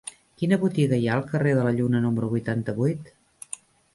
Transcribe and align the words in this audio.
Quina 0.41 0.57
botiga 0.61 0.97
hi 1.01 1.05
ha 1.09 1.17
al 1.17 1.25
carrer 1.33 1.51
de 1.59 1.65
la 1.67 1.73
Lluna 1.79 2.01
número 2.05 2.29
vuitanta-vuit? 2.31 3.13